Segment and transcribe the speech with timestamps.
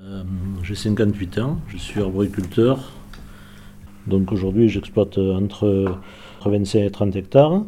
[0.00, 0.24] Euh,
[0.64, 2.90] j'ai 58 ans, je suis arboriculteur.
[4.08, 5.98] Donc aujourd'hui, j'exploite entre
[6.44, 7.62] 25 et 30 hectares.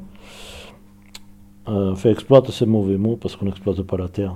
[1.69, 4.35] Euh, enfin, exploite, c'est mauvais mot parce qu'on n'exploite pas la terre.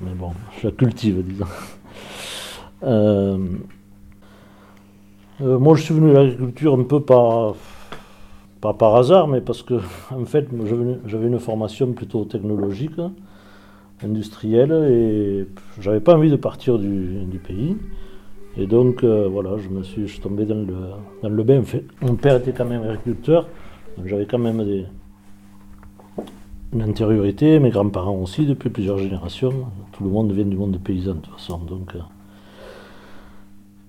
[0.00, 1.46] Mais bon, je la cultive, disons.
[2.84, 3.38] Euh,
[5.40, 7.54] moi, je suis venu à l'agriculture un peu par,
[8.60, 9.74] pas par hasard, mais parce que,
[10.10, 10.48] en fait,
[11.06, 12.98] j'avais une formation plutôt technologique
[14.04, 15.46] industriel et
[15.80, 17.76] j'avais pas envie de partir du, pays.
[18.56, 20.74] Et donc euh, voilà, je me suis, tombé dans le,
[21.22, 21.62] dans le bain.
[22.02, 23.48] mon père était quand même agriculteur,
[23.96, 24.60] donc j'avais quand même
[26.72, 29.52] une antériorité, mes grands-parents aussi depuis plusieurs générations.
[29.92, 31.58] Tout le monde vient du monde paysan de toute façon.
[31.58, 32.00] Donc, euh.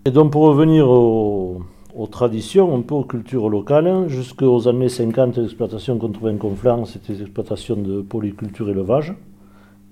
[0.05, 1.61] Et donc pour revenir aux,
[2.11, 7.13] traditions, un peu aux cultures locales, jusqu'aux années 50, l'exploitation qu'on trouvait en Conflans, c'était
[7.13, 9.13] l'exploitation de polyculture élevage.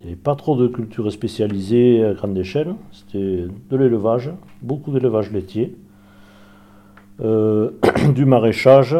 [0.01, 2.73] Il n'y avait pas trop de cultures spécialisées à grande échelle.
[2.91, 4.31] C'était de l'élevage,
[4.63, 5.75] beaucoup d'élevage laitier,
[7.21, 7.69] euh,
[8.15, 8.97] du maraîchage,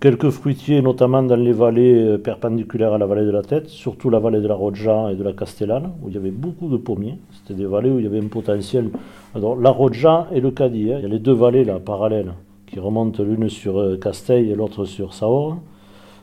[0.00, 4.10] quelques fruitiers, notamment dans les vallées euh, perpendiculaires à la vallée de la Tête, surtout
[4.10, 6.76] la vallée de la Rodja et de la Castellane, où il y avait beaucoup de
[6.76, 7.18] pommiers.
[7.32, 8.90] C'était des vallées où il y avait un potentiel.
[9.34, 10.96] Alors, la Rodja et le Cadi, hein.
[10.98, 12.34] il y a les deux vallées là, parallèles,
[12.66, 15.56] qui remontent l'une sur euh, Casteil et l'autre sur Saor.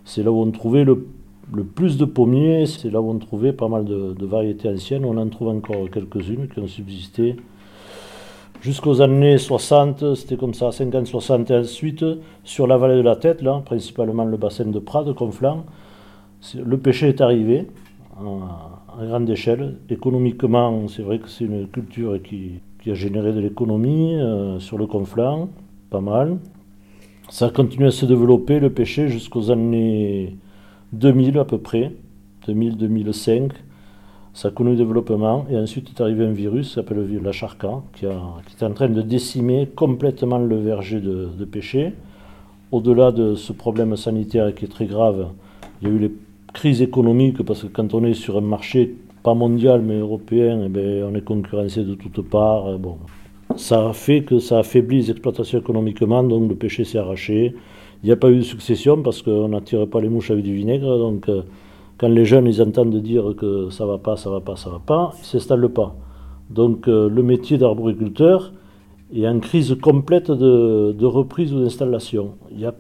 [0.03, 1.07] C'est là où on trouvait le
[1.53, 5.05] le plus de pommiers, c'est là où on trouvait pas mal de, variétés anciennes.
[5.05, 7.35] On en trouve encore quelques-unes qui ont subsisté
[8.61, 12.03] jusqu'aux années 60, c'était comme ça, 50-60 et ensuite,
[12.43, 15.65] sur la vallée de la Tête, là, principalement le bassin de Prades, Conflans,
[16.55, 17.67] le pêcher est arrivé
[18.19, 19.77] à, grande échelle.
[19.89, 22.59] Économiquement, c'est vrai que c'est une culture qui,
[22.89, 25.49] a généré de l'économie euh, sur le Conflans,
[25.89, 26.37] pas mal.
[27.29, 30.37] Ça a continué à se développer, le pêcher, jusqu'aux années
[30.93, 31.91] 2000 à peu près,
[32.47, 33.51] 2000-2005,
[34.35, 35.45] ça a connu le développement.
[35.49, 39.01] Et ensuite est arrivé un virus qui s'appelle la charca, qui, est en train de
[39.01, 41.93] décimer complètement le verger de, pêcher.
[42.71, 45.29] Au-delà de ce problème sanitaire qui est très grave,
[45.81, 46.11] il y a eu les
[46.53, 50.69] crises économiques, parce que quand on est sur un marché, pas mondial mais européen, eh
[50.69, 52.77] bien, on est concurrencé de toutes parts.
[52.77, 52.97] Bon.
[53.55, 57.55] Ça a fait que ça affaiblit les exploitations économiquement, donc le pêcher s'est arraché.
[58.03, 60.53] Il n'y a pas eu de succession parce qu'on n'attire pas les mouches avec du
[60.53, 60.97] vinaigre.
[60.97, 61.41] Donc, euh,
[61.97, 64.79] quand les jeunes ils entendent dire que ça va pas, ça va pas, ça va
[64.79, 65.95] pas, ils s'installent pas.
[66.49, 68.51] Donc, euh, le métier d'arboriculteur
[69.13, 72.35] est en crise complète de, reprise ou d'installation.
[72.51, 72.73] Il n'y a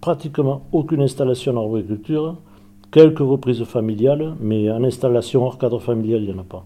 [0.00, 2.36] pratiquement aucune installation en arboriculture,
[2.90, 6.64] quelques reprises familiales, mais en installation hors cadre familial, il n'y en a pas.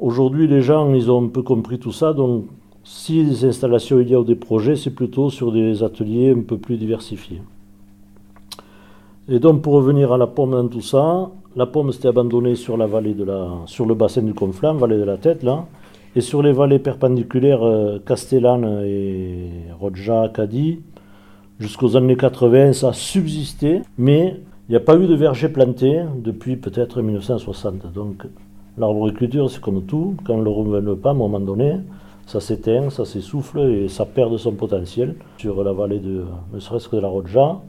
[0.00, 2.46] Aujourd'hui, les gens, ils ont un peu compris tout ça, donc
[2.84, 6.42] si des installations il y a ou des projets, c'est plutôt sur des ateliers un
[6.42, 7.42] peu plus diversifiés.
[9.28, 12.76] Et donc pour revenir à la pomme dans tout ça, la pomme s'était abandonnée sur
[12.76, 15.66] la vallée de la, sur le bassin du Conflans, vallée de la Tête là,
[16.16, 19.48] et sur les vallées perpendiculaires euh, Castellane et
[19.78, 20.80] Rodja, Cadi,
[21.60, 26.02] jusqu'aux années 80, ça a subsisté, mais il n'y a pas eu de verger planté
[26.16, 27.92] depuis peut-être 1960.
[27.92, 28.26] Donc
[28.76, 31.76] l'arboriculture, c'est comme tout, quand on ne le renouvelle pas à un moment donné,
[32.26, 35.16] ça s'éteint, ça s'essouffle et ça perd de son potentiel.
[35.38, 37.60] Sur la vallée de, ne serait-ce que de la Rodja,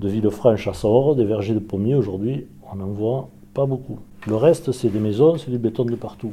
[0.00, 3.98] de Villefranche à Sahor, des vergers de pommiers, aujourd'hui, on n'en voit pas beaucoup.
[4.26, 6.32] Le reste, c'est des maisons, c'est du béton de partout.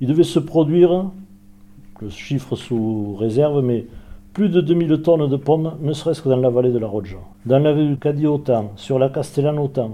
[0.00, 1.06] Il devait se produire,
[2.00, 3.86] le chiffre sous réserve, mais
[4.34, 7.16] plus de 2000 tonnes de pommes, ne serait-ce que dans la vallée de la Rodja.
[7.46, 9.92] Dans la vallée du Cadi autant, sur la Castellane autant.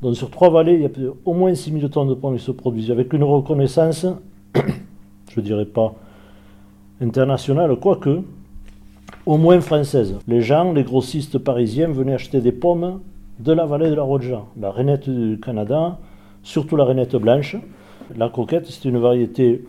[0.00, 2.52] Donc sur trois vallées, il y a au moins 6000 tonnes de pommes qui se
[2.52, 4.06] produisent, avec une reconnaissance,
[4.54, 5.96] je ne dirais pas
[7.00, 8.22] internationale, quoique,
[9.26, 10.16] au moins française.
[10.26, 13.00] Les gens, les grossistes parisiens venaient acheter des pommes
[13.38, 15.98] de la vallée de la Rodja, la rainette du Canada,
[16.42, 17.56] surtout la rainette blanche.
[18.16, 19.64] La coquette, c'est une variété,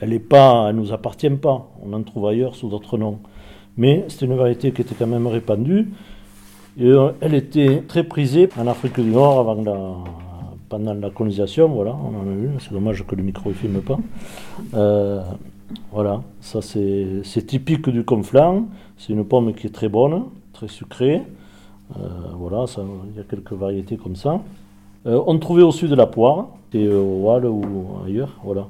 [0.00, 3.20] elle ne pas, nous appartient pas, on en trouve ailleurs sous d'autres noms.
[3.76, 5.92] Mais c'est une variété qui était quand même répandue.
[6.78, 9.56] Et euh, elle était très prisée en Afrique du Nord
[10.68, 13.80] pendant la colonisation, voilà, on en a eu, c'est dommage que le micro ne filme
[13.80, 13.98] pas.
[14.74, 15.20] Euh,
[15.92, 18.66] voilà, ça c'est typique du conflant.
[18.96, 21.22] C'est une pomme qui est très bonne, très sucrée.
[21.96, 22.66] Euh, voilà,
[23.10, 24.40] il y a quelques variétés comme ça.
[25.06, 27.64] Euh, on trouvait au sud de la poire, et euh, au Wall ou
[28.06, 28.36] ailleurs.
[28.44, 28.66] Voilà.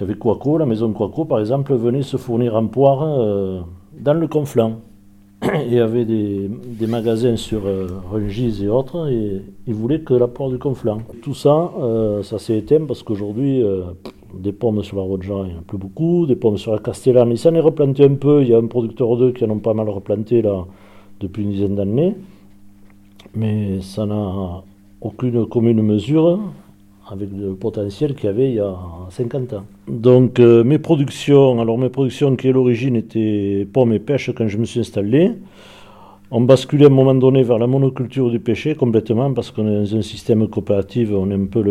[0.00, 0.18] Il y avait
[0.58, 3.00] la maison Quaco par exemple, venait se fournir en poire
[3.98, 4.74] dans le conflant.
[5.66, 6.48] Il y avait des,
[6.86, 7.62] magasins sur
[8.10, 10.98] Rungis et autres, et ils voulaient que la poire du conflant.
[11.22, 11.72] Tout ça,
[12.22, 13.64] ça s'est éteint parce qu'aujourd'hui,
[14.34, 16.26] des pommes sur la Rodja, il n'y en a plus beaucoup.
[16.26, 18.42] Des pommes sur la Castellane, il s'en est replanté un peu.
[18.42, 20.42] Il y a un producteur ou deux qui en ont pas mal replanté
[21.20, 22.14] depuis une dizaine d'années.
[23.34, 24.62] Mais ça n'a
[25.00, 26.40] aucune commune mesure
[27.10, 28.76] avec le potentiel qu'il y avait il y a
[29.10, 29.64] 50 ans.
[29.88, 34.48] Donc euh, mes productions, alors mes productions qui à l'origine étaient pommes et pêche quand
[34.48, 35.32] je me suis installé,
[36.30, 39.90] ont basculé à un moment donné vers la monoculture du pêcher complètement parce qu'on est
[39.90, 41.62] dans un système coopératif, on est un peu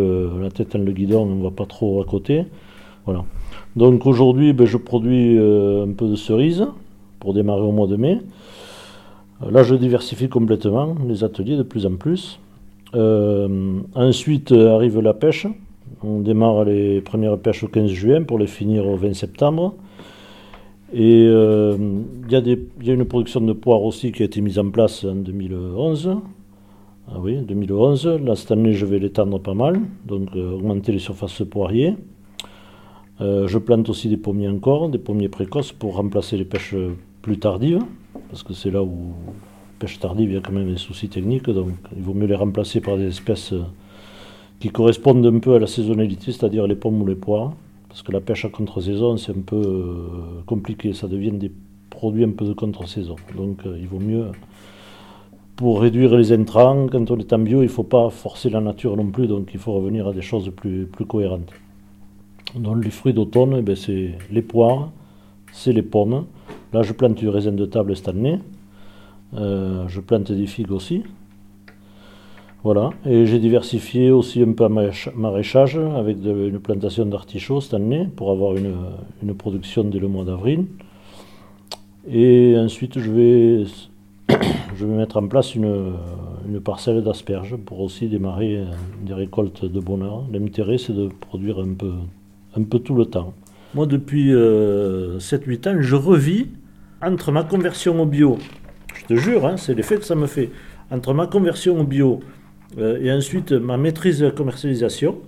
[0.42, 2.46] la tête dans le guidon, on ne va pas trop à côté.
[3.06, 3.24] Voilà.
[3.76, 6.68] Donc aujourd'hui, ben, je produis euh, un peu de cerises
[7.20, 8.20] pour démarrer au mois de mai.
[9.52, 12.40] Là, je diversifie complètement les ateliers de plus en plus.
[12.96, 15.46] Euh, ensuite arrive la pêche.
[16.04, 19.76] On démarre les premières pêches au 15 juin pour les finir au 20 septembre.
[20.94, 21.78] Et euh,
[22.30, 25.16] il y, a une production de poire aussi qui a été mise en place en
[25.16, 26.18] 2011.
[27.10, 28.08] Ah oui, 2011.
[28.24, 31.96] Là, cette année, je vais l'étendre pas mal, donc euh, augmenter les surfaces poiriers.
[33.20, 36.76] je plante aussi des pommiers encore, des pommiers précoces pour remplacer les pêches
[37.22, 37.84] plus tardives,
[38.30, 39.14] parce que c'est là où
[39.80, 42.36] pêche tardive, il y a quand même des soucis techniques, donc il vaut mieux les
[42.36, 43.64] remplacer par des espèces euh,
[44.60, 47.54] qui correspondent un peu à la saisonnalité, c'est-à-dire les pommes ou les poires,
[47.98, 51.52] parce que la pêche à contre-saison, c'est un peu euh, compliqué, ça devient des
[51.90, 53.16] produits un peu de contre-saison.
[53.36, 54.28] Donc euh, il vaut mieux,
[55.56, 58.62] pour réduire les intrants, quand on est en bio, il ne faut pas forcer la
[58.62, 61.52] nature non plus, donc il faut revenir à des choses plus, cohérentes.
[62.54, 64.92] Donc les fruits d'automne, eh c'est les poires,
[65.52, 66.28] c'est les pommes.
[66.74, 68.38] Là, je plante du raisin de table cette année.
[69.34, 71.02] Euh, je plante des figues aussi.
[72.64, 72.90] Voilà.
[73.06, 78.32] Et j'ai diversifié aussi un peu à maraîchage avec une plantation d'artichauts cette année pour
[78.32, 80.66] avoir une, production dès le mois d'avril.
[82.10, 83.64] Et ensuite, je vais,
[84.76, 85.94] je vais mettre en place une,
[86.64, 88.64] parcelle d'asperges pour aussi démarrer
[89.06, 90.24] des récoltes de bonheur.
[90.32, 91.94] L'intérêt, c'est de produire un peu,
[92.56, 93.34] un peu tout le temps.
[93.76, 96.48] Moi, depuis 7-8 euh, ans, je revis
[97.02, 98.38] entre ma conversion au bio
[98.98, 100.50] je te jure, hein, c'est l'effet que ça me fait.
[100.92, 102.20] Entre ma conversion au bio
[102.78, 105.20] euh, et ensuite ma maîtrise de la commercialisation,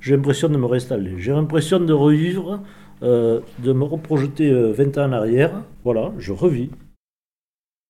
[0.00, 1.14] j'ai l'impression de me réinstaller.
[1.18, 2.62] J'ai l'impression de revivre,
[3.02, 5.62] euh, de me reprojeter 20 euh, ans en arrière.
[5.84, 6.70] Voilà, je revis.